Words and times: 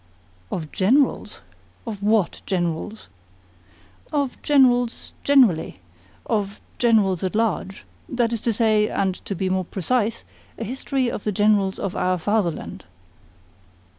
"Of 0.51 0.71
Generals? 0.71 1.43
Of 1.85 2.01
WHAT 2.01 2.41
Generals?" 2.47 3.07
"Of 4.11 4.41
Generals 4.41 5.13
generally 5.23 5.79
of 6.25 6.59
Generals 6.79 7.23
at 7.23 7.35
large. 7.35 7.85
That 8.09 8.33
is 8.33 8.41
to 8.41 8.51
say, 8.53 8.87
and 8.89 9.13
to 9.25 9.35
be 9.35 9.47
more 9.47 9.65
precise, 9.65 10.23
a 10.57 10.63
history 10.63 11.07
of 11.11 11.23
the 11.23 11.31
Generals 11.31 11.77
of 11.77 11.95
our 11.95 12.17
fatherland." 12.17 12.83